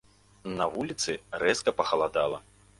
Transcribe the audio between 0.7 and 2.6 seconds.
вуліцы рэзка пахаладала.